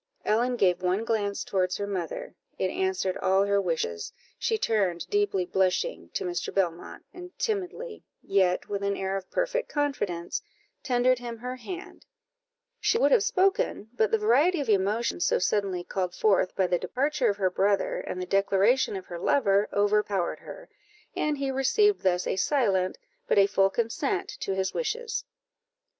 Ellen 0.25 0.55
gave 0.55 0.81
one 0.81 1.05
glance 1.05 1.43
towards 1.43 1.77
her 1.77 1.85
mother 1.85 2.33
it 2.57 2.71
answered 2.71 3.17
all 3.19 3.45
her 3.45 3.61
wishes; 3.61 4.11
she 4.39 4.57
turned, 4.57 5.07
deeply 5.11 5.45
blushing, 5.45 6.09
to 6.15 6.23
Mr. 6.25 6.51
Belmont, 6.51 7.05
and 7.13 7.37
timidly, 7.37 8.03
yet 8.23 8.67
with 8.67 8.81
an 8.81 8.97
air 8.97 9.15
of 9.15 9.29
perfect 9.29 9.69
confidence, 9.69 10.41
tendered 10.81 11.19
him 11.19 11.37
her 11.37 11.55
hand; 11.57 12.07
she 12.79 12.97
would 12.97 13.11
have 13.11 13.21
spoken, 13.23 13.89
but 13.93 14.09
the 14.09 14.17
variety 14.17 14.59
of 14.59 14.69
emotion 14.69 15.19
so 15.19 15.37
suddenly 15.37 15.83
called 15.83 16.15
forth 16.15 16.55
by 16.55 16.65
the 16.65 16.79
departure 16.79 17.29
of 17.29 17.37
her 17.37 17.51
brother, 17.51 17.99
and 17.99 18.19
the 18.19 18.25
declaration 18.25 18.95
of 18.95 19.05
her 19.05 19.19
lover, 19.19 19.69
overpowered 19.71 20.39
her, 20.39 20.67
and 21.15 21.37
he 21.37 21.51
received 21.51 22.01
thus 22.01 22.25
a 22.25 22.37
silent, 22.37 22.97
but 23.27 23.37
a 23.37 23.45
full 23.45 23.69
consent 23.69 24.29
to 24.39 24.55
his 24.55 24.73
wishes. 24.73 25.25